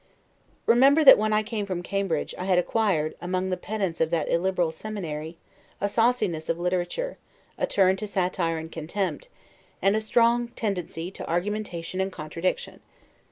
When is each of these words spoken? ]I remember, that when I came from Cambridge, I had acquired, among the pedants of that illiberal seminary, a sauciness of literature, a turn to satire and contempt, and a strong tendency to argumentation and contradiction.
]I 0.67 0.71
remember, 0.71 1.03
that 1.03 1.19
when 1.19 1.31
I 1.31 1.43
came 1.43 1.67
from 1.67 1.83
Cambridge, 1.83 2.33
I 2.35 2.45
had 2.45 2.57
acquired, 2.57 3.13
among 3.21 3.51
the 3.51 3.55
pedants 3.55 4.01
of 4.01 4.09
that 4.09 4.29
illiberal 4.31 4.71
seminary, 4.71 5.37
a 5.79 5.87
sauciness 5.87 6.49
of 6.49 6.57
literature, 6.57 7.19
a 7.55 7.67
turn 7.67 7.97
to 7.97 8.07
satire 8.07 8.57
and 8.57 8.71
contempt, 8.71 9.29
and 9.79 9.95
a 9.95 10.01
strong 10.01 10.47
tendency 10.55 11.11
to 11.11 11.27
argumentation 11.29 12.01
and 12.01 12.11
contradiction. 12.11 12.79